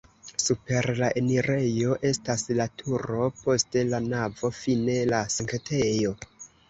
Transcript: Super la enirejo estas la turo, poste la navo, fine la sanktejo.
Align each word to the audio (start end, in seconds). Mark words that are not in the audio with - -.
Super 0.43 0.87
la 0.99 1.09
enirejo 1.21 1.97
estas 2.11 2.45
la 2.61 2.67
turo, 2.83 3.27
poste 3.43 3.85
la 3.93 4.01
navo, 4.07 4.51
fine 4.63 4.97
la 5.13 5.21
sanktejo. 5.35 6.17